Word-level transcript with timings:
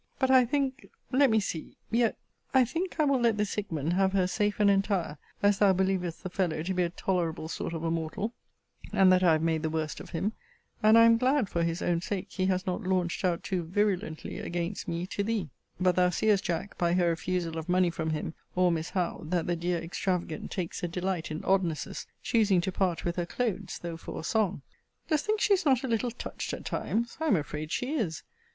But, 0.17 0.31
I 0.31 0.45
think 0.45 0.89
let 1.11 1.29
me 1.29 1.39
see 1.39 1.77
yet, 1.91 2.17
I 2.55 2.65
think, 2.65 2.99
I 2.99 3.03
will 3.03 3.19
let 3.21 3.37
this 3.37 3.53
Hickman 3.53 3.91
have 3.91 4.13
her 4.13 4.25
safe 4.25 4.59
and 4.59 4.67
entire, 4.67 5.19
as 5.43 5.59
thou 5.59 5.73
believest 5.73 6.23
the 6.23 6.29
fellow 6.31 6.63
to 6.63 6.73
be 6.73 6.81
a 6.81 6.89
tolerable 6.89 7.47
sort 7.47 7.71
of 7.75 7.83
a 7.83 7.91
mortal, 7.91 8.33
and 8.91 9.11
that 9.11 9.21
I 9.21 9.33
have 9.33 9.43
made 9.43 9.61
the 9.61 9.69
worst 9.69 9.99
of 9.99 10.09
him: 10.09 10.33
and 10.81 10.97
I 10.97 11.05
am 11.05 11.17
glad, 11.19 11.49
for 11.49 11.61
his 11.61 11.83
own 11.83 12.01
sake, 12.01 12.31
he 12.31 12.47
has 12.47 12.65
not 12.65 12.81
launched 12.81 13.23
out 13.23 13.43
too 13.43 13.63
virulently 13.63 14.39
against 14.39 14.87
me 14.87 15.05
to 15.05 15.21
thee. 15.23 15.33
* 15.33 15.33
See 15.33 15.35
Vol. 15.37 15.41
IV. 15.41 15.45
Letter 15.45 15.51
LIV. 15.51 15.83
But 15.83 15.95
thou 15.95 16.09
seest, 16.09 16.43
Jack, 16.45 16.77
by 16.79 16.93
her 16.93 17.09
refusal 17.09 17.59
of 17.59 17.69
money 17.69 17.91
from 17.91 18.09
him, 18.09 18.33
or 18.55 18.71
Miss 18.71 18.89
Howe,* 18.89 19.21
that 19.25 19.45
the 19.45 19.55
dear 19.55 19.77
extravagant 19.77 20.49
takes 20.49 20.81
a 20.81 20.87
delight 20.87 21.29
in 21.29 21.41
oddnesses, 21.43 22.07
choosing 22.23 22.59
to 22.61 22.71
part 22.71 23.05
with 23.05 23.17
her 23.17 23.27
clothes, 23.27 23.77
though 23.79 23.97
for 23.97 24.19
a 24.21 24.23
song. 24.23 24.63
Dost 25.09 25.27
think 25.27 25.39
she 25.39 25.53
is 25.53 25.63
not 25.63 25.83
a 25.83 25.87
little 25.87 26.09
touched 26.09 26.53
at 26.53 26.65
times? 26.65 27.17
I 27.19 27.25
am 27.27 27.35
afraid 27.35 27.71
she 27.71 27.93
is. 27.93 28.23